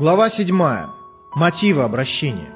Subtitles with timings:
[0.00, 0.58] Глава 7.
[1.34, 2.48] Мотивы обращения.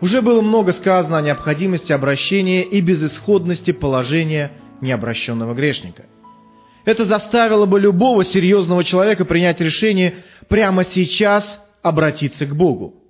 [0.00, 6.04] Уже было много сказано о необходимости обращения и безысходности положения необращенного грешника.
[6.84, 13.02] Это заставило бы любого серьезного человека принять решение прямо сейчас обратиться к Богу.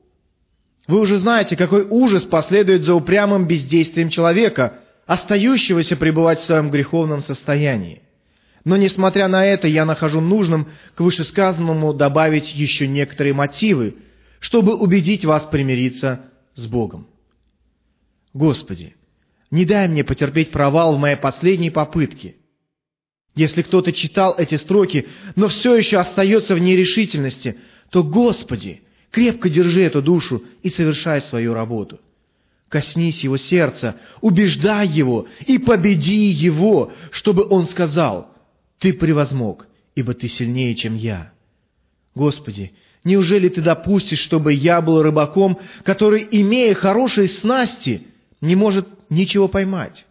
[0.87, 7.21] Вы уже знаете, какой ужас последует за упрямым бездействием человека, остающегося пребывать в своем греховном
[7.21, 8.01] состоянии.
[8.65, 13.97] Но, несмотря на это, я нахожу нужным к вышесказанному добавить еще некоторые мотивы,
[14.41, 17.07] чтобы убедить вас примириться с Богом.
[18.35, 18.95] Господи,
[19.51, 22.37] не дай мне потерпеть провал в моей последней попытке.
[23.35, 25.07] Если кто-то читал эти строки,
[25.37, 27.57] но все еще остается в нерешительности,
[27.91, 32.01] то, Господи, крепко держи эту душу и совершай свою работу.
[32.69, 38.35] Коснись его сердца, убеждай его и победи его, чтобы он сказал,
[38.79, 41.33] «Ты превозмог, ибо ты сильнее, чем я».
[42.15, 42.73] Господи,
[43.05, 48.09] неужели Ты допустишь, чтобы я был рыбаком, который, имея хорошие снасти,
[48.41, 50.05] не может ничего поймать?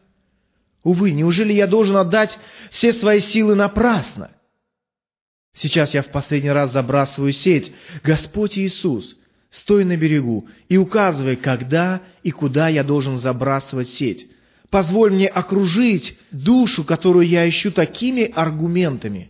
[0.84, 4.32] Увы, неужели я должен отдать все свои силы напрасно?
[5.54, 7.74] Сейчас я в последний раз забрасываю сеть.
[8.04, 9.18] Господь Иисус,
[9.50, 14.28] стой на берегу и указывай, когда и куда я должен забрасывать сеть.
[14.70, 19.30] Позволь мне окружить душу, которую я ищу такими аргументами,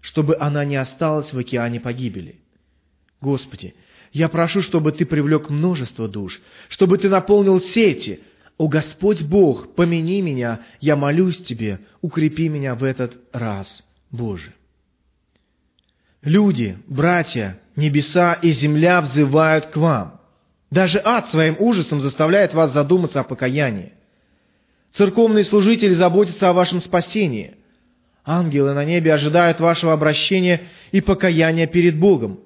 [0.00, 2.36] чтобы она не осталась в океане погибели.
[3.20, 3.74] Господи,
[4.12, 8.20] я прошу, чтобы Ты привлек множество душ, чтобы Ты наполнил сети.
[8.58, 14.52] О Господь Бог, помяни меня, я молюсь Тебе, укрепи меня в этот раз, Боже.
[16.22, 20.20] Люди, братья, небеса и земля взывают к вам.
[20.70, 23.94] Даже ад своим ужасом заставляет вас задуматься о покаянии.
[24.92, 27.56] Церковные служители заботятся о вашем спасении.
[28.24, 32.40] Ангелы на небе ожидают вашего обращения и покаяния перед Богом.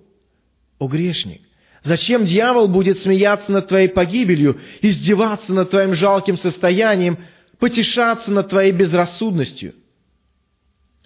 [0.79, 1.43] О грешник,
[1.83, 7.19] зачем дьявол будет смеяться над твоей погибелью, издеваться над твоим жалким состоянием,
[7.59, 9.75] потешаться над твоей безрассудностью?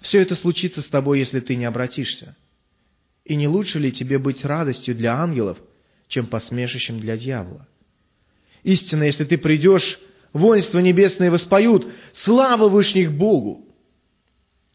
[0.01, 2.35] Все это случится с тобой, если ты не обратишься.
[3.25, 5.57] И не лучше ли тебе быть радостью для ангелов,
[6.07, 7.67] чем посмешищем для дьявола?
[8.63, 9.99] Истинно, если ты придешь,
[10.33, 13.65] воинство небесное воспоют «Слава Вышних Богу!»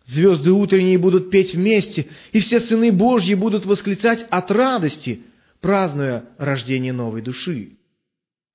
[0.07, 5.23] Звезды утренние будут петь вместе, и все сыны Божьи будут восклицать от радости,
[5.61, 7.79] празднуя рождение новой души.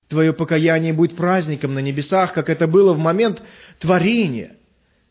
[0.10, 3.42] Твое покаяние будет праздником на небесах, как это было в момент
[3.80, 4.58] творения.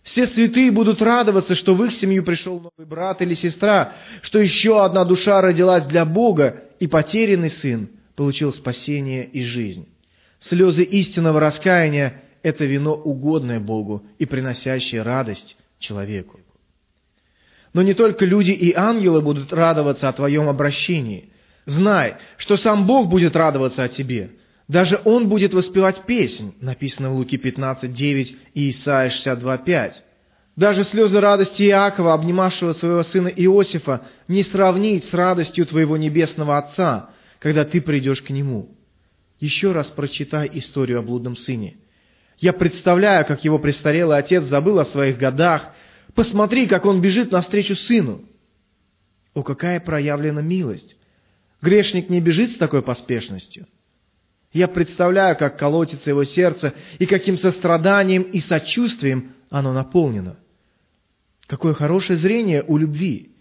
[0.02, 4.84] Все святые будут радоваться, что в их семью пришел новый брат или сестра, что еще
[4.84, 9.88] одна душа родилась для Бога, и потерянный сын получил спасение и жизнь.
[10.40, 16.40] Слезы истинного раскаяния– это вино, угодное Богу и приносящее радость человеку.
[17.72, 21.30] Но не только люди и ангелы будут радоваться о твоем обращении.
[21.66, 24.30] Знай, что сам Бог будет радоваться о тебе.
[24.68, 29.92] Даже Он будет воспевать песнь, написано в Луки 15.9 и Исаия 62.5.
[30.56, 37.10] Даже слезы радости Иакова, обнимавшего своего сына Иосифа, не сравнить с радостью твоего небесного Отца,
[37.38, 38.68] когда ты придешь к Нему.
[39.40, 41.76] Еще раз прочитай историю о блудном сыне–
[42.38, 45.72] я представляю, как его престарелый отец забыл о своих годах.
[46.14, 48.24] Посмотри, как он бежит навстречу сыну.
[49.34, 50.96] О, какая проявлена милость!
[51.60, 53.66] Грешник не бежит с такой поспешностью.
[54.52, 60.38] Я представляю, как колотится его сердце и каким состраданием и сочувствием оно наполнено.
[61.48, 63.34] Какое хорошее зрение у любви.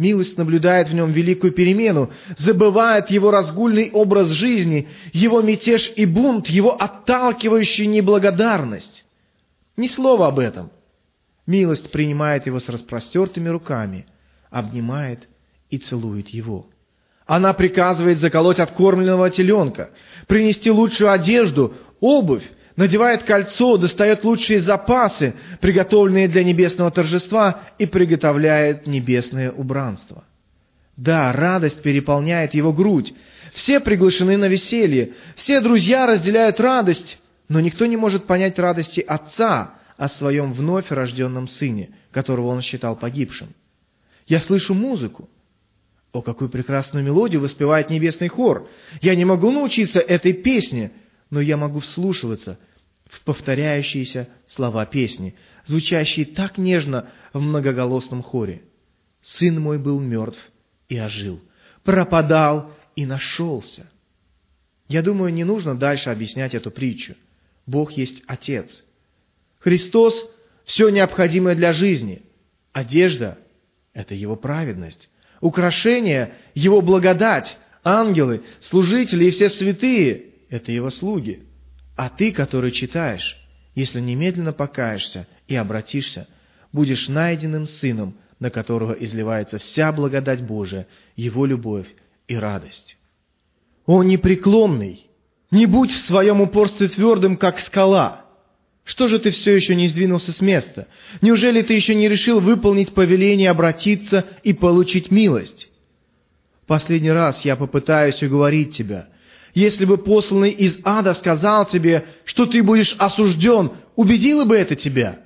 [0.00, 6.46] Милость наблюдает в нем великую перемену, забывает его разгульный образ жизни, его мятеж и бунт,
[6.46, 9.04] его отталкивающую неблагодарность.
[9.76, 10.70] Ни слова об этом.
[11.46, 14.06] Милость принимает его с распростертыми руками,
[14.48, 15.28] обнимает
[15.68, 16.70] и целует его.
[17.26, 19.90] Она приказывает заколоть откормленного теленка,
[20.26, 22.50] принести лучшую одежду, обувь,
[22.80, 30.24] надевает кольцо, достает лучшие запасы, приготовленные для небесного торжества, и приготовляет небесное убранство.
[30.96, 33.12] Да, радость переполняет его грудь.
[33.52, 37.18] Все приглашены на веселье, все друзья разделяют радость,
[37.50, 42.96] но никто не может понять радости отца о своем вновь рожденном сыне, которого он считал
[42.96, 43.48] погибшим.
[44.26, 45.28] Я слышу музыку.
[46.12, 48.70] О, какую прекрасную мелодию воспевает небесный хор!
[49.02, 50.92] Я не могу научиться этой песне,
[51.28, 52.58] но я могу вслушиваться–
[53.10, 55.34] в повторяющиеся слова песни,
[55.66, 58.62] звучащие так нежно в многоголосном хоре.
[59.20, 60.40] «Сын мой был мертв
[60.88, 61.40] и ожил,
[61.84, 63.90] пропадал и нашелся».
[64.88, 67.14] Я думаю, не нужно дальше объяснять эту притчу.
[67.64, 68.82] Бог есть Отец.
[69.60, 70.28] Христос–
[70.64, 72.22] все необходимое для жизни.
[72.72, 73.38] Одежда–
[73.92, 75.08] это Его праведность.
[75.40, 81.44] Украшение– Его благодать, ангелы, служители и все святые– это Его слуги.
[82.00, 83.36] А ты, который читаешь,
[83.74, 86.28] если немедленно покаешься и обратишься,
[86.72, 91.88] будешь найденным сыном, на которого изливается вся благодать Божия, Его любовь
[92.26, 92.96] и радость.
[93.84, 95.10] О непреклонный!
[95.50, 98.24] Не будь в своем упорстве твердым, как скала.
[98.82, 100.88] Что же ты все еще не сдвинулся с места?
[101.20, 105.68] Неужели ты еще не решил выполнить повеление обратиться и получить милость?
[106.66, 109.10] Последний раз я попытаюсь уговорить тебя.
[109.54, 115.20] Если бы посланный из ада сказал тебе, что ты будешь осужден, убедило бы это тебя?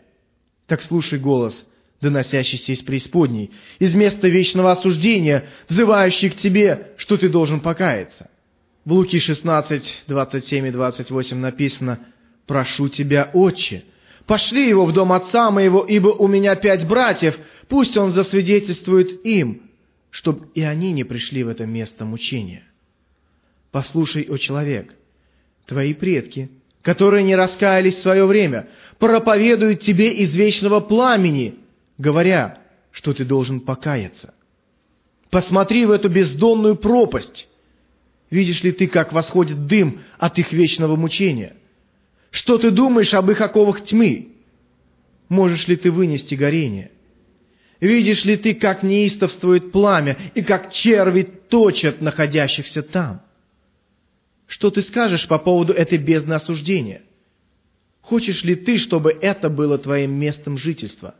[0.67, 1.65] Так слушай голос,
[2.00, 8.31] доносящийся из преисподней, из места вечного осуждения, взывающий к тебе, что ты должен покаяться.
[8.85, 12.00] В Луки 16, 27 и 28 написано
[12.47, 13.85] «Прошу тебя, отче,
[14.27, 17.38] пошли его в дом отца моего, ибо у меня пять братьев,
[17.69, 19.62] пусть он засвидетельствует им,
[20.11, 22.65] чтобы и они не пришли в это место мучения».
[23.75, 24.94] Послушай, о человек,
[25.67, 26.49] твои предки,
[26.81, 28.69] которые не раскаялись в свое время,
[29.00, 31.56] проповедуют тебе из вечного пламени,
[31.99, 32.61] говоря,
[32.93, 34.32] что ты должен покаяться.
[35.29, 37.49] Посмотри в эту бездонную пропасть,
[38.31, 41.56] Видишь ли ты, как восходит дым от их вечного мучения?
[42.31, 44.35] Что ты думаешь об их оковах тьмы?
[45.29, 46.93] Можешь ли ты вынести горение?
[47.81, 53.20] Видишь ли ты, как неистовствует пламя и как черви точат находящихся там?
[54.46, 57.02] Что ты скажешь по поводу этой бездны осуждения?
[58.00, 61.14] Хочешь ли ты, чтобы это было твоим местом жительства?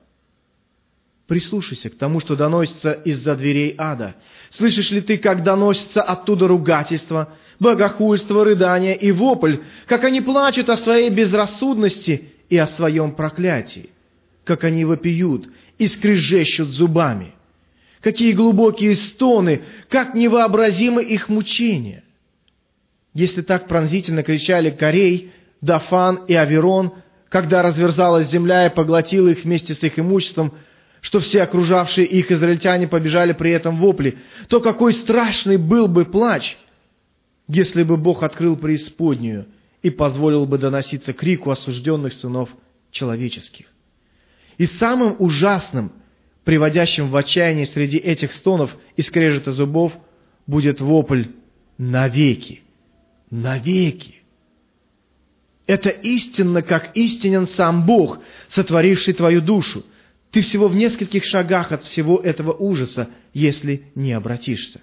[1.27, 4.17] Прислушайся к тому, что доносится из-за дверей ада.
[4.51, 9.57] Слышишь ли ты, как доносится оттуда ругательство, богохульство, рыдание и вопль,
[9.87, 13.89] как они плачут о своей безрассудности и о своем проклятии,
[14.45, 15.49] как они вопиют
[15.79, 17.35] и скрежещут зубами,
[18.03, 22.04] какие глубокие стоны, как невообразимы их мучения.
[23.15, 26.93] Если так пронзительно кричали Корей, Дафан и Аверон,
[27.31, 30.53] когда разверзалась земля и поглотила их вместе с их имуществом–
[31.05, 34.17] что все окружавшие их израильтяне побежали при этом вопли,
[34.49, 36.57] то какой страшный был бы плач,
[37.47, 39.47] если бы Бог открыл преисподнюю
[39.83, 42.49] и позволил бы доноситься крику осужденных сынов
[42.91, 43.67] человеческих.
[44.57, 45.93] И самым ужасным,
[46.43, 49.93] приводящим в отчаяние среди этих стонов и скрежета зубов,
[50.47, 51.25] будет вопль
[51.77, 52.63] «навеки!
[53.31, 54.17] Навеки!»
[55.67, 58.19] Это истинно, как истинен сам Бог,
[58.49, 59.85] сотворивший твою душу–
[60.35, 64.81] ты всего в нескольких шагах от всего этого ужаса, если не обратишься.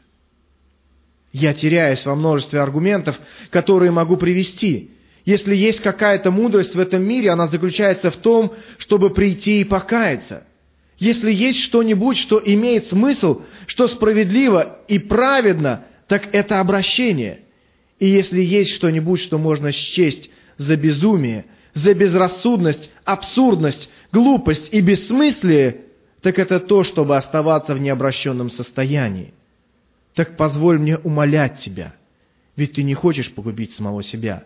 [1.33, 4.91] Я теряюсь во множестве аргументов, которые могу привести.
[5.25, 10.45] Если есть какая-то мудрость в этом мире, она заключается в том, чтобы прийти и покаяться.
[10.97, 17.41] Если есть что-нибудь, что имеет смысл, что справедливо и праведно, так это обращение.
[18.01, 21.45] И если есть что-нибудь, что можно счесть за безумие,
[21.75, 25.81] за безрассудность, абсурдность, глупость и бессмыслие,
[26.21, 29.35] так это то, чтобы оставаться в необращенном состоянии.
[30.15, 31.93] Так позволь мне умолять тебя,
[32.55, 34.45] ведь ты не хочешь погубить самого себя.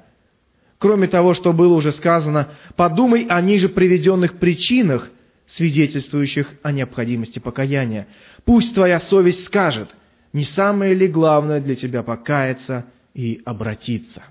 [0.77, 5.09] Кроме того, что было уже сказано, подумай о ниже приведенных причинах,
[5.47, 8.07] свидетельствующих о необходимости покаяния.
[8.43, 9.95] Пусть твоя совесть скажет,
[10.33, 14.24] не самое ли главное для тебя покаяться и обратиться.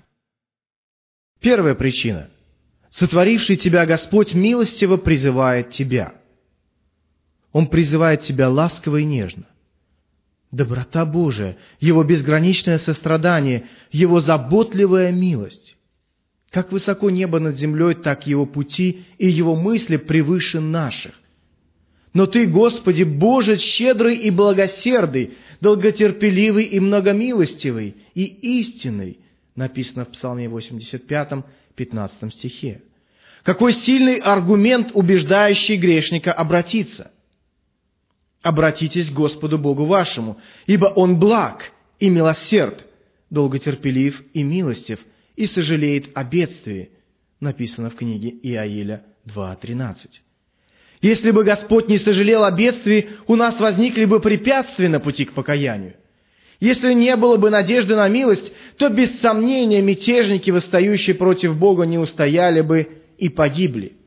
[1.41, 2.29] Первая причина–
[2.97, 6.13] Сотворивший тебя Господь милостиво призывает тебя.
[7.51, 9.45] Он призывает тебя ласково и нежно.
[10.51, 15.75] Доброта Божия, Его безграничное сострадание, Его заботливая милость.
[16.51, 21.15] Как высоко небо над землей, так Его пути и Его мысли превыше наших.
[22.13, 28.23] Но Ты, Господи, Боже, щедрый и благосердый, долготерпеливый и многомилостивый, и
[28.61, 29.19] истинный,
[29.55, 31.45] написано в Псалме 85,
[31.75, 32.81] 15 стихе.
[33.43, 37.11] Какой сильный аргумент, убеждающий грешника обратиться.
[38.41, 42.85] Обратитесь к Господу Богу вашему, ибо Он благ и милосерд,
[43.29, 44.99] долготерпелив и милостив,
[45.35, 46.91] и сожалеет о бедствии,
[47.39, 50.21] написано в книге Иаиля 2.13.
[51.01, 55.33] Если бы Господь не сожалел о бедствии, у нас возникли бы препятствия на пути к
[55.33, 55.95] покаянию.
[56.59, 61.97] Если не было бы надежды на милость, то без сомнения мятежники, восстающие против Бога, не
[61.97, 63.97] устояли бы и погибли.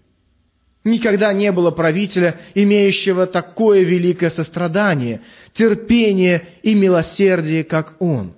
[0.84, 5.20] Никогда не было правителя, имеющего такое великое сострадание,
[5.52, 8.34] терпение и милосердие, как он.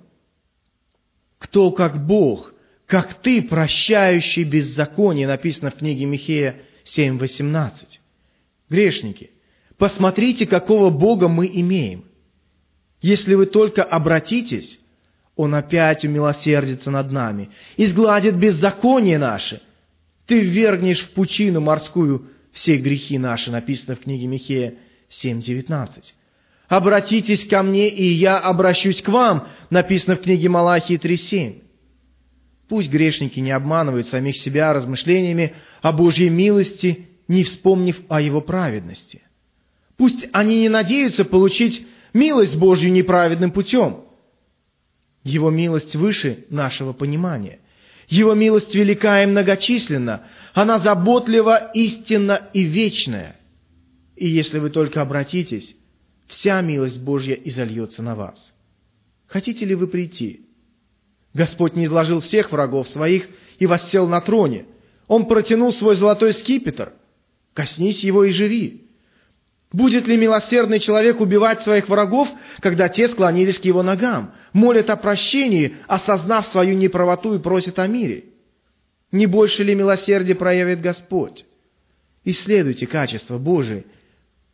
[1.37, 2.53] Кто как Бог,
[2.85, 8.00] как ты, прощающий беззаконие, написано в книге Михея 7.18.
[8.71, 9.31] Грешники,
[9.77, 12.05] посмотрите, какого Бога мы имеем.
[13.01, 14.79] Если вы только обратитесь,
[15.35, 19.61] Он опять умилосердится над нами и сгладит беззаконие наши.
[20.25, 24.75] Ты ввергнешь в пучину морскую все грехи наши, написано в книге Михея
[25.09, 26.13] 7.19.
[26.69, 31.61] «Обратитесь ко мне, и я обращусь к вам», написано в книге Малахии 3.7.
[32.69, 39.21] Пусть грешники не обманывают самих себя размышлениями о Божьей милости, не вспомнив о Его праведности.
[39.95, 44.03] Пусть они не надеются получить милость Божью неправедным путем.
[45.23, 47.59] Его милость выше нашего понимания.
[48.09, 50.23] Его милость велика и многочисленна.
[50.53, 53.39] Она заботлива, истинна и вечная.
[54.17, 55.77] И если вы только обратитесь,
[56.27, 58.51] вся милость Божья изольется на вас.
[59.27, 60.47] Хотите ли вы прийти?
[61.33, 64.65] Господь не изложил всех врагов своих и воссел на троне.
[65.07, 66.91] Он протянул свой золотой скипетр.
[67.53, 68.81] Коснись его и живи.
[69.71, 72.29] Будет ли милосердный человек убивать своих врагов,
[72.59, 77.87] когда те склонились к его ногам, молят о прощении, осознав свою неправоту и просят о
[77.87, 78.25] мире?
[79.11, 81.45] Не больше ли милосердия проявит Господь?
[82.23, 83.85] Исследуйте качество Божие.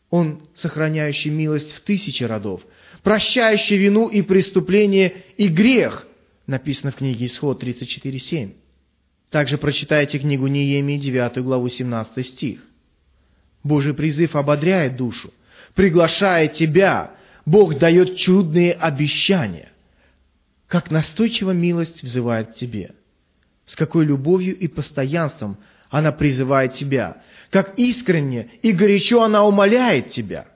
[0.10, 2.62] Он, сохраняющий милость в тысячи родов,
[3.04, 6.08] прощающий вину и преступление и грех,
[6.46, 8.54] написано в книге Исход 34.7.
[9.32, 12.62] Также прочитайте книгу Неемии, 9 главу, 17 стих.
[13.68, 15.34] Божий призыв ободряет душу,
[15.76, 17.12] приглашает тебя.
[17.46, 19.72] Бог дает чудные обещания.
[20.68, 22.92] Как настойчиво милость взывает к тебе.
[23.66, 25.58] С какой любовью и постоянством
[25.90, 27.22] она призывает тебя.
[27.50, 30.48] Как искренне и горячо она умоляет тебя.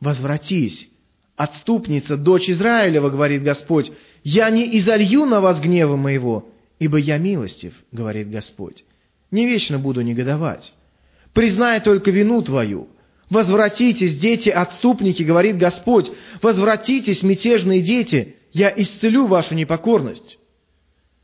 [0.00, 0.88] Возвратись,
[1.36, 3.90] отступница, дочь Израилева, говорит Господь,
[4.22, 6.48] я не изолью на вас гнева моего,
[6.78, 8.84] ибо я милостив, говорит Господь.
[9.30, 10.72] Не вечно буду негодовать.
[11.34, 12.88] Признай только вину твою.
[13.28, 16.10] Возвратитесь, дети, отступники, говорит Господь.
[16.40, 20.38] Возвратитесь, мятежные дети, я исцелю вашу непокорность.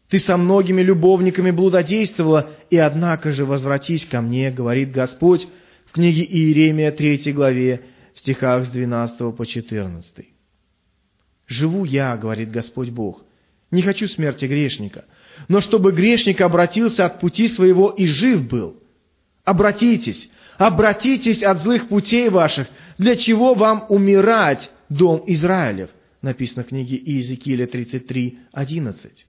[0.09, 5.47] Ты со многими любовниками блудодействовала, и однако же возвратись ко мне, говорит Господь
[5.87, 7.83] в книге Иеремия 3 главе,
[8.15, 10.27] в стихах с 12 по 14.
[11.47, 13.25] «Живу я,— говорит Господь Бог,—
[13.71, 15.05] не хочу смерти грешника,
[15.47, 18.80] но чтобы грешник обратился от пути своего и жив был.
[19.51, 22.69] Обратитесь, обратитесь от злых путей ваших.
[22.99, 25.91] Для чего вам умирать, дом Израилев?
[26.23, 29.27] Написано в книге Иезекииля 33, 11.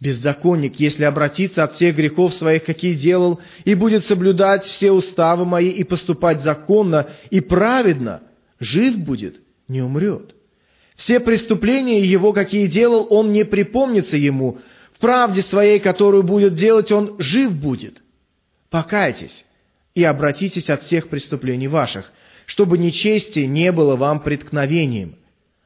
[0.00, 5.68] Беззаконник, если обратится от всех грехов своих, какие делал, и будет соблюдать все уставы мои
[5.68, 8.22] и поступать законно и праведно,
[8.58, 10.34] жив будет, не умрет.
[10.96, 14.58] Все преступления его, какие делал, он не припомнится ему.
[14.94, 18.02] В правде своей, которую будет делать, он жив будет
[18.70, 19.44] покайтесь
[19.94, 22.12] и обратитесь от всех преступлений ваших,
[22.46, 25.16] чтобы нечестие не было вам преткновением.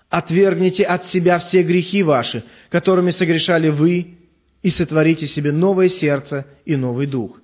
[0.09, 4.19] Отвергните от себя все грехи ваши, которыми согрешали вы,
[4.63, 7.41] и сотворите себе новое сердце и новый дух.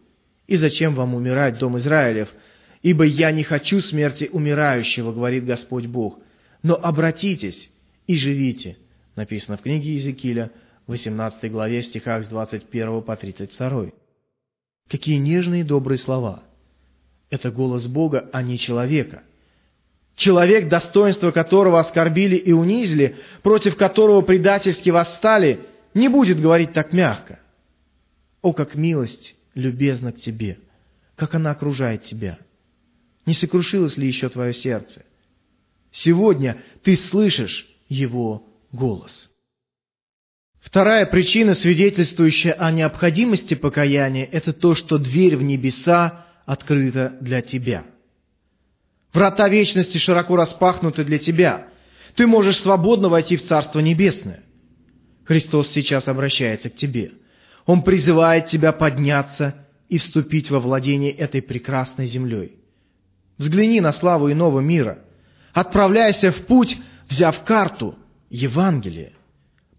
[0.47, 2.29] И зачем вам умирать, дом Израилев?
[2.83, 6.21] Ибо я не хочу смерти умирающего, говорит Господь Бог.
[6.62, 7.71] Но обратитесь
[8.07, 8.77] и живите.
[9.17, 10.53] Написано в книге Иезекииля,
[10.87, 13.91] 18 главе, стихах с 21 по 32.
[14.88, 16.42] Какие нежные добрые слова.
[17.30, 19.23] Это голос Бога, а не человека.
[20.16, 27.38] Человек, достоинство которого оскорбили и унизили, против которого предательски восстали, не будет говорить так мягко.
[28.42, 30.59] О, как милость любезна к тебе,
[31.16, 32.38] как она окружает тебя.
[33.26, 35.04] Не сокрушилось ли еще твое сердце?
[35.92, 39.28] Сегодня ты слышишь его голос.
[40.61, 47.85] Вторая причина, свидетельствующая о необходимости покаяния, это то, что дверь в небеса открыта для тебя.
[49.12, 51.69] Врата вечности широко распахнуты для тебя.
[52.15, 54.43] Ты можешь свободно войти в Царство Небесное.
[55.25, 57.12] Христос сейчас обращается к тебе.
[57.65, 62.57] Он призывает тебя подняться и вступить во владение этой прекрасной землей.
[63.37, 65.00] Взгляни на славу иного мира.
[65.53, 67.97] Отправляйся в путь, взяв карту
[68.31, 69.12] Евангелия.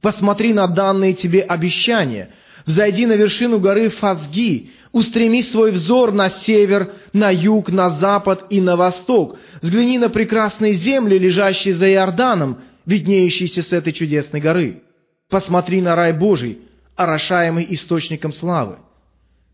[0.02, 2.30] Посмотри на данные тебе обещания.
[2.66, 8.62] Взойди на вершину горы Фазги, устреми свой взор на север, на юг, на запад и
[8.62, 9.38] на восток.
[9.62, 14.84] Взгляни на прекрасные земли, лежащие за Иорданом, виднеющиеся с этой чудесной горы.
[15.30, 16.60] Посмотри на рай Божий,
[16.96, 18.78] орошаемый источником славы.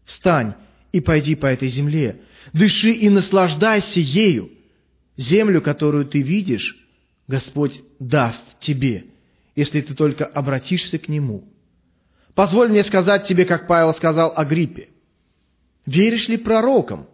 [0.06, 0.54] Встань
[0.92, 2.22] и пойди по этой земле,
[2.54, 4.52] дыши и наслаждайся ею.
[5.18, 6.78] Землю, которую ты видишь,
[7.28, 9.06] Господь даст тебе–
[9.56, 11.46] если ты только обратишься к Нему.
[12.34, 14.90] Позволь мне сказать тебе, как Павел сказал о Гриппе.
[15.86, 17.08] Веришь ли пророкам?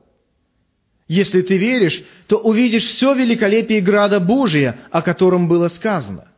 [1.08, 6.30] Если ты веришь, то увидишь все великолепие града Божия, о котором было сказано.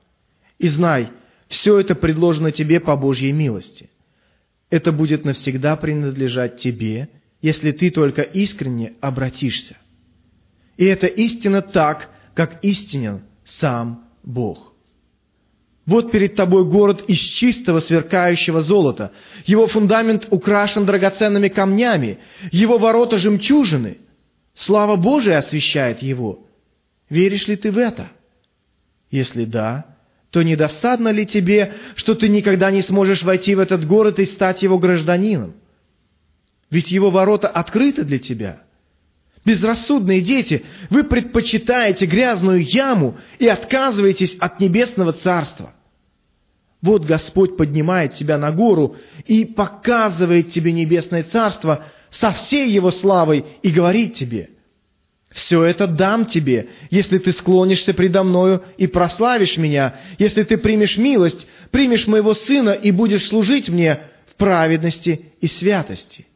[0.57, 1.11] И знай,
[1.47, 3.89] все это предложено тебе по Божьей милости.
[4.69, 7.09] Это будет навсегда принадлежать тебе,
[7.41, 9.77] если ты только искренне обратишься.
[10.77, 14.72] И это истина так, как истинен сам Бог.
[15.85, 19.11] Вот перед тобой город из чистого сверкающего золота.
[19.45, 22.19] Его фундамент украшен драгоценными камнями,
[22.51, 23.97] его ворота жемчужины.
[24.55, 26.47] Слава Божия освещает его.
[27.09, 28.11] Веришь ли ты в это?
[29.11, 29.97] Если да,
[30.29, 34.63] то недостаточно ли тебе, что ты никогда не сможешь войти в этот город и стать
[34.63, 35.53] его гражданином?
[36.69, 38.61] Ведь его ворота открыты для тебя–
[39.45, 45.73] Безрассудные дети, вы предпочитаете грязную яму и отказываетесь от небесного царства.
[46.81, 53.45] Вот Господь поднимает тебя на гору и показывает тебе небесное царство со всей его славой
[53.61, 54.49] и говорит тебе,
[55.29, 60.97] «Все это дам тебе, если ты склонишься предо мною и прославишь меня, если ты примешь
[60.97, 66.27] милость, примешь моего сына и будешь служить мне в праведности и святости».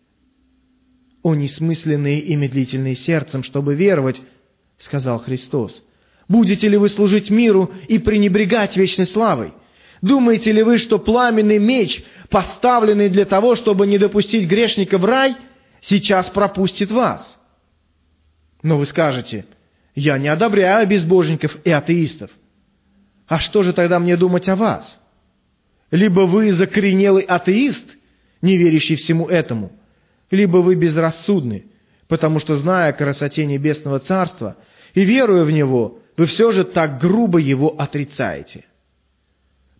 [1.27, 4.21] «О несмысленные и медлительные сердцем, чтобы веровать»,—
[4.77, 5.83] сказал Христос.
[6.29, 9.53] «Будете ли вы служить миру и пренебрегать вечной славой?
[10.01, 15.35] Думаете ли вы, что пламенный меч, поставленный для того, чтобы не допустить грешника в рай,
[15.81, 17.37] сейчас пропустит вас?»
[18.63, 19.43] Но вы скажете,
[19.95, 22.31] «Я не одобряю безбожников и атеистов».
[23.27, 24.97] А что же тогда мне думать о вас?
[25.91, 27.97] Либо вы закоренелый атеист,
[28.41, 29.73] не верящий всему этому,
[30.31, 31.65] либо вы безрассудны,
[32.07, 34.57] потому что, зная о красоте Небесного Царства
[34.93, 38.65] и веруя в Него, вы все же так грубо его отрицаете.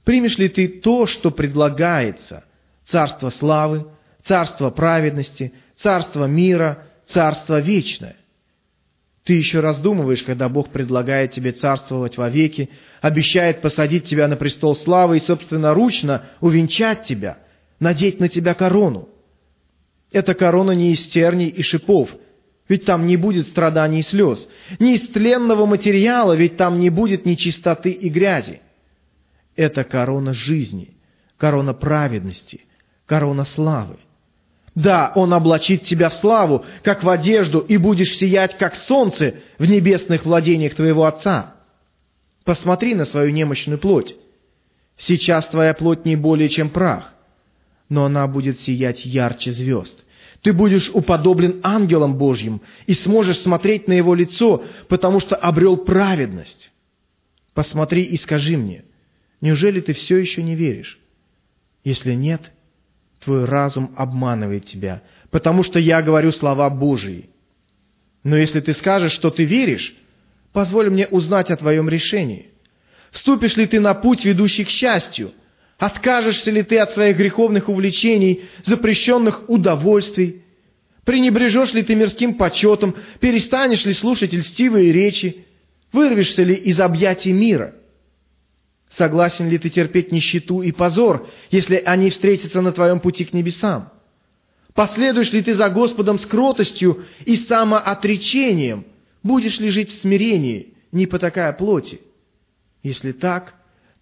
[0.04, 2.46] Примешь ли ты то, что предлагается,
[2.86, 3.88] царство славы,
[4.24, 8.16] царство праведности, царство мира, царство вечное?
[9.24, 12.70] Ты еще раздумываешь, когда Бог предлагает тебе царствовать вовеки,
[13.02, 17.40] обещает посадить тебя на престол славы и собственноручно увенчать тебя,
[17.82, 19.10] надеть на тебя корону.
[20.12, 22.10] Эта корона не из терней и шипов,
[22.70, 24.48] ведь там не будет страданий и слез.
[24.80, 28.62] Не из тленного материала, ведь там не будет ни чистоты и грязи.
[29.56, 30.96] Это корона жизни,
[31.38, 32.66] корона праведности,
[33.06, 33.98] корона славы.
[34.76, 39.68] Да, Он облачит тебя в славу, как в одежду, и будешь сиять, как солнце в
[39.68, 41.56] небесных владениях твоего Отца.
[42.44, 44.16] Посмотри на свою немощную плоть.
[44.96, 47.17] Сейчас твоя плоть не более, чем прах
[47.90, 50.04] но она будет сиять ярче звезд.
[50.42, 56.72] Ты будешь уподоблен ангелам Божьим и сможешь смотреть на его лицо, потому что обрел праведность.
[57.54, 58.84] Посмотри и скажи мне,
[59.42, 61.00] неужели ты все еще не веришь?
[61.84, 62.52] Если нет,
[63.24, 67.30] твой разум обманывает тебя, потому что я говорю слова Божьи.
[68.24, 69.96] Но если ты скажешь, что ты веришь,
[70.54, 72.52] позволь мне узнать о твоем решении.
[73.12, 75.32] Вступишь ли ты на путь, ведущий к счастью–
[75.78, 80.42] Откажешься ли ты от своих греховных увлечений, запрещенных удовольствий?
[81.04, 82.96] Пренебрежешь ли ты мирским почетом?
[83.20, 85.46] Перестанешь ли слушать льстивые речи?
[85.92, 87.76] Вырвешься ли из объятий мира?
[88.90, 93.92] Согласен ли ты терпеть нищету и позор, если они встретятся на твоем пути к небесам?
[94.74, 98.86] Последуешь ли ты за Господом с кротостью и самоотречением?
[99.22, 102.02] Будешь ли жить в смирении, не потакая плоти?
[102.82, 103.56] Если так,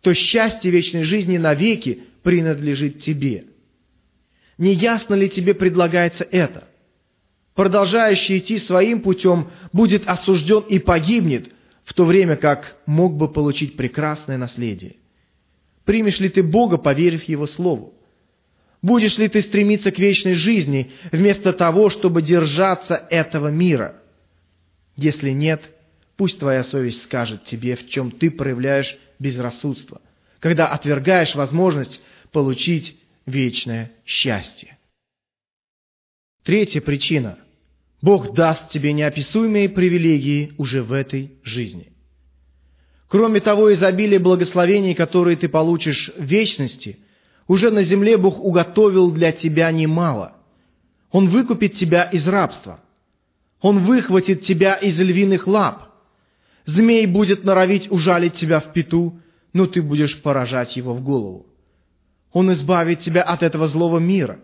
[0.05, 3.45] то счастье вечной жизни навеки принадлежит тебе.
[4.59, 6.67] Не ясно ли тебе предлагается это?
[7.55, 11.49] Продолжающий идти своим путем будет осужден и погибнет,
[11.83, 14.97] в то время как мог бы получить прекрасное наследие.
[15.85, 17.95] Примешь ли ты Бога, поверив Его Слову?
[18.83, 24.03] Будешь ли ты стремиться к вечной жизни, вместо того, чтобы держаться этого мира?
[24.95, 25.63] Если нет,
[26.15, 30.01] пусть твоя совесть скажет тебе, в чем ты проявляешь безрассудство,
[30.39, 32.01] когда отвергаешь возможность
[32.32, 34.78] получить вечное счастье.
[36.43, 37.39] Третья причина.
[38.01, 41.91] Бог даст тебе неописуемые привилегии уже в этой жизни.
[43.08, 46.99] Кроме того изобилия благословений, которые ты получишь в вечности,
[47.47, 50.36] уже на земле Бог уготовил для тебя немало.
[51.12, 52.80] Он выкупит тебя из рабства.
[53.62, 55.85] Он выхватит тебя из львиных лап.
[56.65, 59.19] Змей будет норовить ужалить тебя в пету,
[59.54, 61.45] но ты будешь поражать его в голову.
[62.34, 64.39] Он избавит тебя от этого злого мира.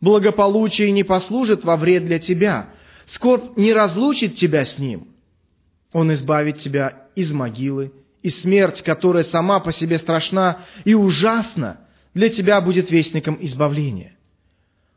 [0.00, 2.70] Благополучие не послужит во вред для тебя.
[3.06, 5.08] Скорбь не разлучит тебя с ним.
[5.92, 7.92] Он избавит тебя из могилы,
[8.22, 11.80] и смерть, которая сама по себе страшна и ужасна,
[12.14, 14.16] для тебя будет вестником избавления.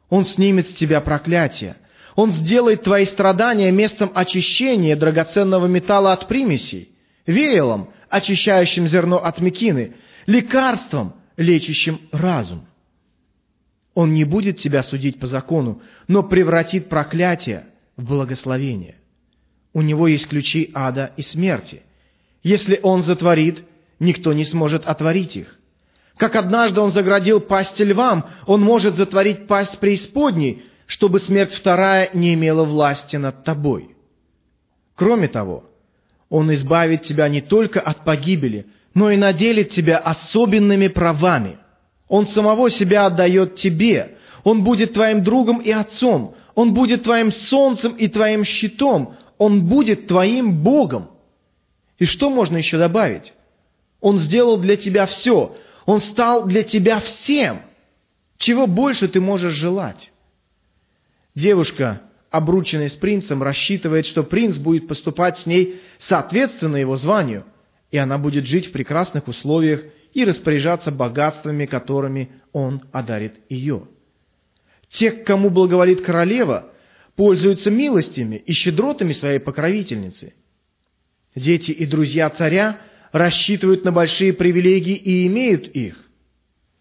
[0.10, 1.78] Он снимет с тебя проклятие.
[2.16, 6.92] Он сделает твои страдания местом очищения драгоценного металла от примесей,
[7.26, 12.66] веялом, очищающим зерно от мекины, лекарством, лечащим разум.
[13.94, 17.66] Он не будет тебя судить по закону, но превратит проклятие
[17.98, 18.96] в благословение.
[19.74, 21.82] У него есть ключи ада и смерти.
[22.44, 23.64] Если он затворит,
[24.00, 25.60] никто не сможет отворить их.
[26.18, 32.34] Как однажды он заградил пасть львам, он может затворить пасть преисподней, чтобы смерть вторая не
[32.34, 33.96] имела власти над тобой.
[34.96, 35.64] Кроме того,
[36.30, 41.60] он избавит тебя не только от погибели, но и наделит тебя особенными правами.
[42.08, 44.18] Он самого себя отдает тебе.
[44.44, 46.36] Он будет твоим другом и отцом.
[46.54, 49.16] Он будет твоим солнцем и твоим щитом.
[49.38, 51.10] Он будет твоим Богом.
[51.98, 53.34] И что можно еще добавить?
[54.02, 55.56] Он сделал для тебя все.
[55.86, 57.62] Он стал для тебя всем.
[58.38, 60.12] Чего больше ты можешь желать?
[61.36, 67.46] Девушка, обрученная с принцем, рассчитывает, что принц будет поступать с ней соответственно его званию,
[67.92, 73.88] и она будет жить в прекрасных условиях и распоряжаться богатствами, которыми он одарит ее.
[74.90, 76.72] Те, к кому благоволит королева,
[77.16, 80.34] пользуются милостями и щедротами своей покровительницы.
[81.36, 82.80] Дети и друзья царя
[83.12, 86.10] рассчитывают на большие привилегии и имеют их.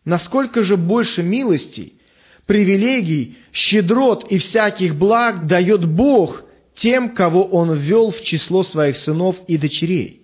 [0.05, 1.99] Насколько же больше милостей,
[2.47, 9.37] привилегий, щедрот и всяких благ дает Бог тем, кого Он ввел в число своих сынов
[9.47, 10.23] и дочерей.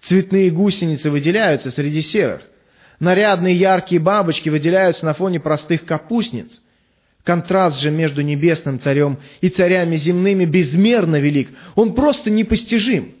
[0.00, 2.42] Цветные гусеницы выделяются среди серых.
[3.00, 6.60] Нарядные яркие бабочки выделяются на фоне простых капустниц.
[7.22, 11.50] Контраст же между небесным царем и царями земными безмерно велик.
[11.74, 13.14] Он просто непостижим.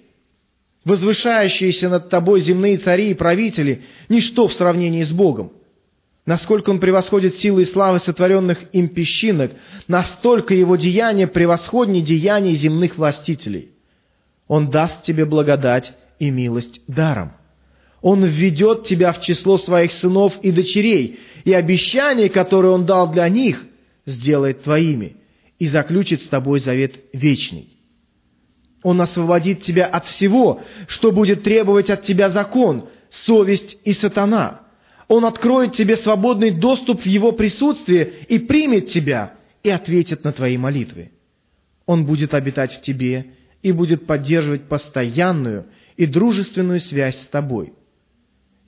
[0.84, 5.52] Возвышающиеся над тобой земные цари и правители– ничто в сравнении с Богом.
[6.28, 9.52] Насколько он превосходит силы и славы сотворенных им песчинок,
[9.86, 13.70] настолько его деяния превосходнее деяний земных властителей.
[14.46, 17.32] Он даст тебе благодать и милость даром.
[18.02, 23.26] Он введет тебя в число своих сынов и дочерей, и обещания, которые Он дал для
[23.30, 23.64] них,
[24.04, 25.16] сделает твоими,
[25.58, 27.70] и заключит с тобой завет вечный.
[28.82, 34.67] Он освободит тебя от всего, что будет требовать от тебя закон, совесть и сатана.
[35.08, 40.58] Он откроет тебе свободный доступ в Его присутствие и примет тебя и ответит на твои
[40.58, 41.10] молитвы.
[41.86, 45.66] Он будет обитать в тебе и будет поддерживать постоянную
[45.96, 47.72] и дружественную связь с тобой.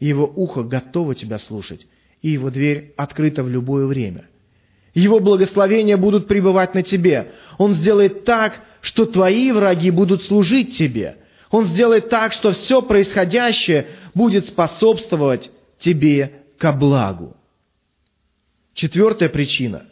[0.01, 1.87] Его ухо готово тебя слушать,
[2.23, 4.27] и его дверь открыта в любое время.
[4.95, 7.33] Его благословения будут пребывать на тебе.
[7.59, 11.19] Он сделает так, что твои враги будут служить тебе.
[11.51, 15.51] Он сделает так, что все происходящее будет способствовать
[15.81, 17.37] тебе ко благу.
[18.73, 19.87] Четвертая причина.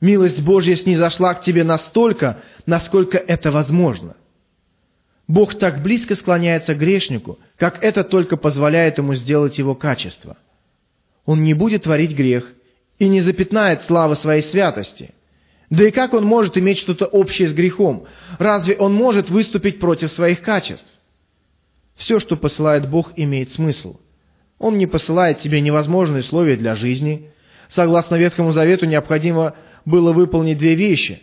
[0.00, 4.16] Милость Божья снизошла к тебе настолько, насколько это возможно.
[5.26, 10.36] Бог так близко склоняется к грешнику, как это только позволяет ему сделать его качество.
[11.24, 12.52] Он не будет творить грех
[12.98, 15.14] и не запятнает славы своей святости–
[15.72, 18.06] да и как он может иметь что-то общее с грехом?
[18.38, 20.92] Разве он может выступить против своих качеств?
[21.96, 23.98] Все, что посылает Бог, имеет смысл.
[24.62, 27.32] Он не посылает тебе невозможные условия для жизни.
[27.68, 31.20] Согласно Ветхому Завету, необходимо было выполнить две вещи.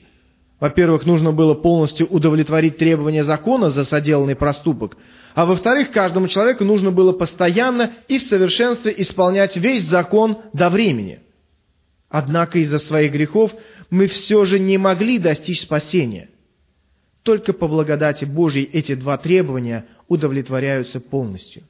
[0.59, 4.97] Во-первых, нужно было полностью удовлетворить требования закона за соделанный проступок,
[5.35, 11.21] а во-вторых, каждому человеку нужно было постоянно и в совершенстве исполнять весь закон до времени.
[12.09, 13.53] Однако из-за своих грехов
[13.89, 16.29] мы все же не могли достичь спасения.
[17.23, 21.63] Только по благодати Божьей эти два требования удовлетворяются полностью.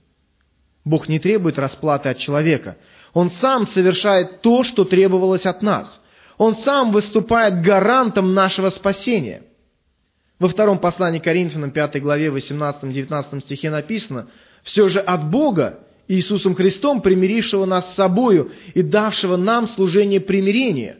[0.85, 2.77] Бог не требует расплаты от человека.
[3.13, 5.99] Он сам совершает то, что требовалось от нас.
[6.37, 9.43] Он сам выступает гарантом нашего спасения.
[10.39, 14.29] Во втором послании Коринфянам, 5 главе, 18-19 стихе написано,
[14.63, 20.97] «Все же от Бога, Иисусом Христом, примирившего нас с собою и давшего нам служение примирения,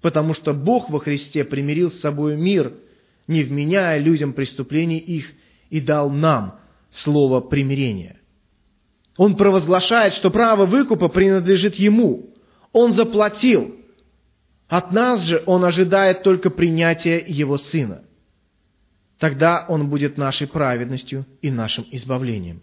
[0.00, 2.72] потому что Бог во Христе примирил с собой мир,
[3.28, 5.32] не вменяя людям преступлений их,
[5.70, 6.58] и дал нам
[6.90, 8.17] слово примирения.
[9.18, 12.30] Он провозглашает, что право выкупа принадлежит Ему.
[12.72, 13.74] Он заплатил.
[14.68, 18.04] От нас же Он ожидает только принятия Его Сына.
[19.18, 22.62] Тогда Он будет нашей праведностью и нашим избавлением.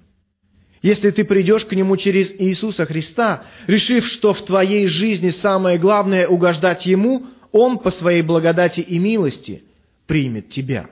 [0.81, 6.25] Если ты придешь к Нему через Иисуса Христа, решив, что в твоей жизни самое главное
[6.25, 9.65] угождать Ему, Он по своей благодати и милости
[10.07, 10.89] примет тебя.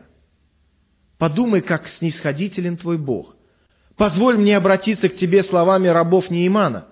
[1.18, 3.38] Подумай, как снисходителен твой Бог.
[4.04, 6.88] Позволь мне обратиться к тебе словами рабов Неимана.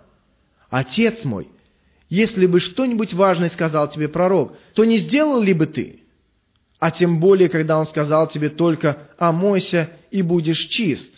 [0.69, 1.50] Отец мой,
[2.08, 6.04] если бы что-нибудь важное сказал тебе пророк, то не сделал ли бы ты?
[6.80, 11.10] а тем более, когда Он сказал тебе только «омойся и будешь чист».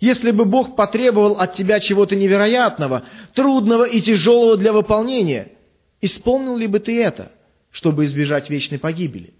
[0.00, 5.52] Если бы Бог потребовал от тебя чего-то невероятного, трудного и тяжелого для выполнения,
[6.02, 7.32] исполнил ли бы ты это,
[7.70, 9.32] чтобы избежать вечной погибели?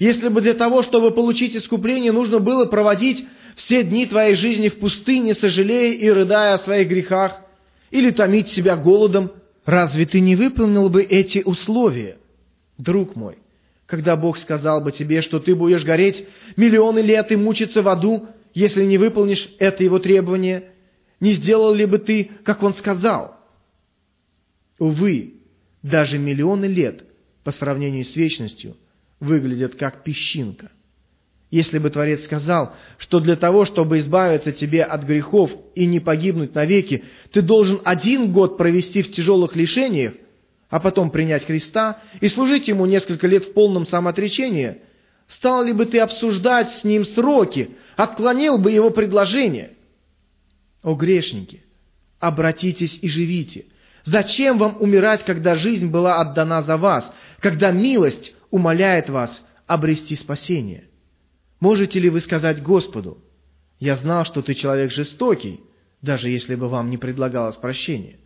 [0.00, 3.24] Если бы для того, чтобы получить искупление, нужно было проводить
[3.56, 7.40] все дни твоей жизни в пустыне, сожалея и рыдая о своих грехах,
[7.90, 9.32] или томить себя голодом,
[9.64, 12.18] разве ты не выполнил бы эти условия?
[12.78, 13.38] Друг мой,
[13.86, 18.28] когда Бог сказал бы тебе, что ты будешь гореть миллионы лет и мучиться в аду,
[18.54, 20.70] если не выполнишь это его требование,
[21.20, 23.36] не сделал ли бы ты, как он сказал?
[24.78, 25.34] Увы,
[25.82, 27.04] даже миллионы лет
[27.44, 28.76] по сравнению с вечностью
[29.18, 30.70] выглядят как песчинка.
[31.50, 36.54] Если бы Творец сказал, что для того, чтобы избавиться тебе от грехов и не погибнуть
[36.54, 40.12] навеки, ты должен один год провести в тяжелых лишениях,
[40.68, 44.78] а потом принять Христа и служить Ему несколько лет в полном самоотречении–
[45.30, 49.76] Стал ли бы ты обсуждать с ним сроки, отклонил бы его предложение?
[50.82, 51.62] О грешники,
[52.18, 53.66] обратитесь и живите.
[54.04, 60.88] Зачем вам умирать, когда жизнь была отдана за вас, когда милость умоляет вас обрести спасение?
[61.60, 63.18] Можете ли вы сказать Господу,
[63.78, 65.60] «Я знал, что ты человек жестокий,
[66.02, 68.18] даже если бы вам не предлагалось прощение».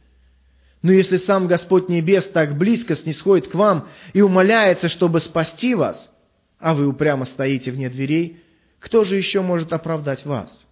[0.83, 6.11] Но если сам Господь Небес так близко снисходит к вам и умоляется, чтобы спасти вас–
[6.65, 8.41] а вы упрямо стоите вне дверей,
[8.79, 10.65] кто же еще может оправдать вас?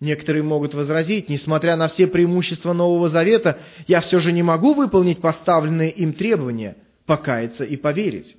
[0.00, 5.20] Некоторые могут возразить, несмотря на все преимущества Нового Завета, я все же не могу выполнить
[5.20, 6.76] поставленные им требования,
[7.06, 8.36] покаяться и поверить.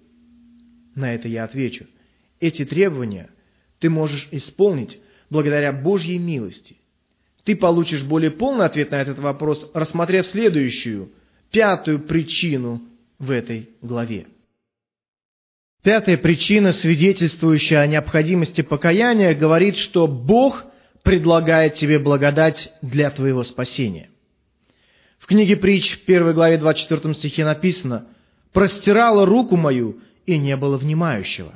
[0.93, 1.87] На это я отвечу.
[2.39, 3.29] Эти требования
[3.79, 6.77] ты можешь исполнить благодаря Божьей милости.
[7.43, 11.11] Ты получишь более полный ответ на этот вопрос, рассмотрев следующую,
[11.51, 12.81] пятую причину
[13.19, 14.27] в этой главе.
[15.83, 20.65] Пятая причина, свидетельствующая о необходимости покаяния, говорит, что Бог
[21.03, 24.09] предлагает тебе благодать для твоего спасения.
[25.19, 28.07] В книге притч, 1 главе 24 стихе написано
[28.51, 31.55] «Простирала руку мою, и не было внимающего».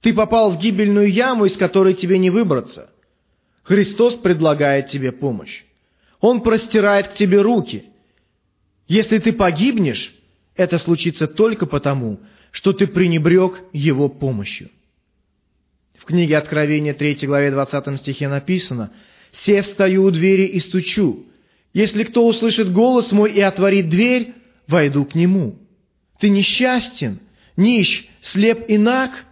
[0.00, 2.90] Ты попал в гибельную яму, из которой тебе не выбраться.
[3.62, 5.64] Христос предлагает тебе помощь.
[6.20, 7.84] Он простирает к тебе руки.
[8.88, 10.14] Если ты погибнешь,
[10.56, 14.70] это случится только потому, что ты пренебрег Его помощью.
[15.96, 18.90] В книге Откровения 3 главе 20 стихе написано
[19.32, 21.26] «Се стою у двери и стучу.
[21.72, 24.34] Если кто услышит голос мой и отворит дверь,
[24.66, 25.58] войду к нему.
[26.18, 27.20] Ты несчастен,
[27.56, 29.26] нищ, слеп и наг.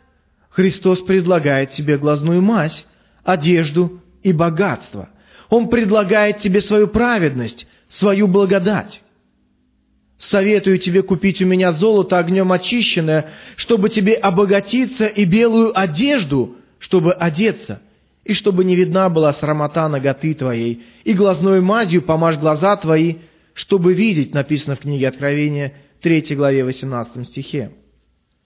[0.59, 2.85] Христос предлагает тебе глазную мазь,
[3.23, 5.09] одежду и богатство.
[5.51, 9.01] Он предлагает тебе свою праведность, свою благодать.
[10.19, 17.13] Советую тебе купить у меня золото огнем очищенное, чтобы тебе обогатиться, и белую одежду, чтобы
[17.13, 17.81] одеться,
[18.25, 23.19] и чтобы не видна была срамота ноготы твоей, и глазной мазью помажь глаза твои,
[23.55, 27.71] чтобы видеть, написано в книге Откровения, 3 главе 18 стихе.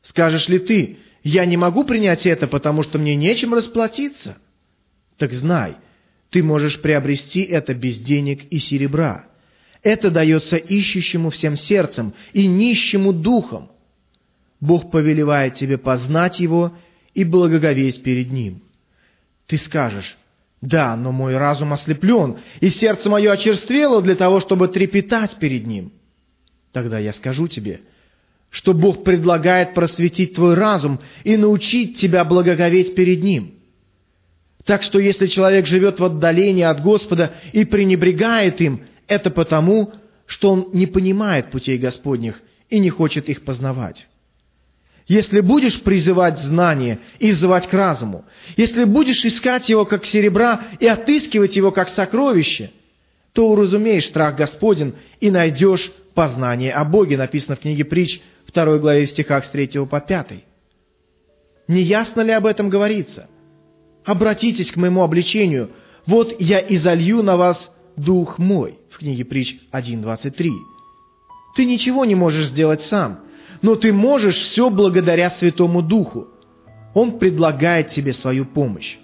[0.03, 4.39] Скажешь ли ты, я не могу принять это, потому что мне нечем расплатиться?
[5.19, 5.77] Так знай,
[6.31, 9.27] ты можешь приобрести это без денег и серебра–
[9.83, 13.71] это дается ищущему всем сердцем и нищему духом.
[14.61, 16.77] Бог повелевает тебе познать Его
[17.15, 18.63] и благоговеть перед Ним.
[19.47, 20.17] Ты скажешь,
[20.61, 25.93] да, но мой разум ослеплен, и сердце мое очерствело для того, чтобы трепетать перед Ним.
[26.71, 27.81] Тогда я скажу тебе,
[28.53, 33.55] что Бог предлагает просветить твой разум и научить тебя благоговеть перед Ним.
[34.67, 39.95] Так что если человек живет в отдалении от Господа и пренебрегает им, это потому,
[40.27, 44.07] что он не понимает путей Господних и не хочет их познавать.
[45.09, 48.27] Если будешь призывать знание и взывать к разуму,
[48.59, 52.71] если будешь искать его как серебра и отыскивать его как сокровище,
[53.33, 58.21] то уразумеешь страх Господен и найдешь познание о Боге, написано в книге притч,
[58.55, 60.45] 2 главе в стихах с 3 по 5.
[61.69, 63.29] Не ясно ли об этом говорится?
[64.05, 65.71] Обратитесь к моему обличению.
[66.07, 70.51] Вот я изолью на вас Дух мой в книге притч 1.23.
[71.55, 73.21] Ты ничего не можешь сделать сам,
[73.61, 76.29] но ты можешь все благодаря Святому Духу.
[76.95, 78.97] Он предлагает тебе свою помощь.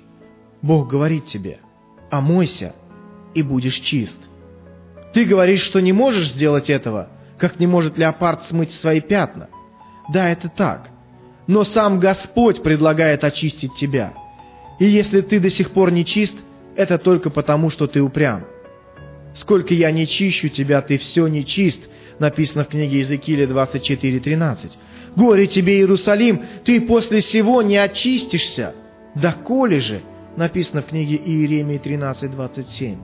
[0.62, 1.61] Бог говорит тебе,
[2.11, 2.74] омойся
[3.34, 4.18] и будешь чист.
[5.12, 7.08] Ты говоришь, что не можешь сделать этого,
[7.38, 9.48] как не может леопард смыть свои пятна.
[10.12, 10.90] Да, это так.
[11.46, 14.12] Но сам Господь предлагает очистить тебя.
[14.79, 16.37] И если ты до сих пор не чист,
[16.77, 18.44] это только потому, что ты упрям.
[19.35, 24.72] «Сколько я не чищу тебя, ты все не чист», написано в книге Иезекииля 24.13.
[25.16, 28.74] Горе тебе, Иерусалим, ты после сего не очистишься.
[29.14, 30.01] Да коли же,
[30.37, 32.98] написано в книге Иеремии 13.27.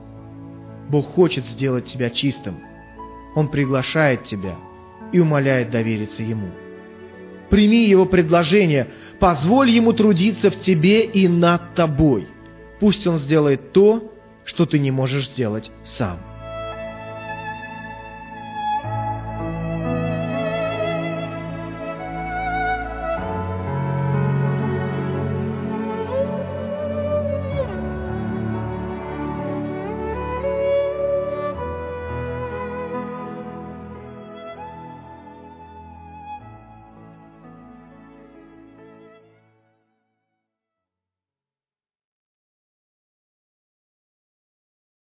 [0.89, 2.59] Бог хочет сделать тебя чистым.
[3.35, 4.55] Он приглашает тебя
[5.11, 6.49] и умоляет довериться Ему.
[7.49, 8.87] Прими Его предложение,
[9.19, 12.27] позволь Ему трудиться в тебе и над тобой.
[12.79, 14.11] Пусть Он сделает то,
[14.45, 16.34] что ты не можешь сделать сам.